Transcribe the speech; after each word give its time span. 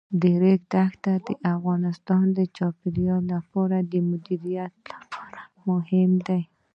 د 0.21 0.23
ریګ 0.41 0.61
دښتې 0.73 1.13
د 1.25 1.27
افغانستان 1.55 2.25
د 2.37 2.39
چاپیریال 2.57 3.21
د 3.91 3.93
مدیریت 4.09 4.73
لپاره 4.93 5.41
مهم 5.67 6.11
دي. 6.27 6.41